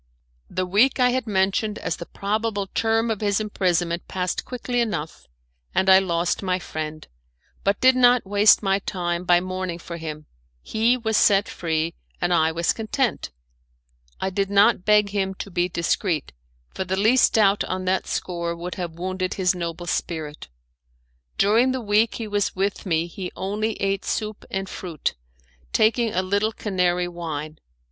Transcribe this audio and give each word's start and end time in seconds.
The 0.49 0.65
week 0.65 0.99
I 0.99 1.11
had 1.11 1.27
mentioned 1.27 1.77
as 1.77 1.97
the 1.97 2.07
probable 2.07 2.65
term 2.65 3.11
of 3.11 3.21
his 3.21 3.39
imprisonment 3.39 4.07
passed 4.07 4.45
quickly 4.45 4.81
enough, 4.81 5.27
and 5.75 5.91
I 5.91 5.99
lost 5.99 6.41
my 6.41 6.57
friend, 6.57 7.07
but 7.63 7.79
did 7.79 7.95
not 7.95 8.25
waste 8.25 8.63
my 8.63 8.79
time 8.79 9.25
by 9.25 9.39
mourning 9.39 9.77
for 9.77 9.97
him; 9.97 10.25
he 10.63 10.97
was 10.97 11.17
set 11.17 11.47
free, 11.47 11.93
and 12.19 12.33
I 12.33 12.51
was 12.51 12.73
content. 12.73 13.29
I 14.19 14.31
did 14.31 14.49
not 14.49 14.85
beg 14.85 15.09
him 15.11 15.35
to 15.35 15.51
be 15.51 15.69
discreet, 15.69 16.31
for 16.73 16.83
the 16.83 16.97
least 16.97 17.33
doubt 17.33 17.63
on 17.65 17.85
that 17.85 18.07
score 18.07 18.55
would 18.55 18.73
have 18.81 18.93
wounded 18.97 19.35
his 19.35 19.53
noble 19.53 19.85
spirit. 19.85 20.47
During 21.37 21.73
the 21.73 21.79
week 21.79 22.15
he 22.15 22.27
was 22.27 22.55
with 22.55 22.87
me 22.87 23.05
he 23.05 23.31
only 23.35 23.73
ate 23.73 24.03
soup 24.03 24.45
and 24.49 24.67
fruit, 24.67 25.13
taking 25.71 26.11
a 26.11 26.23
little 26.23 26.53
Canary 26.53 27.07
wine. 27.07 27.59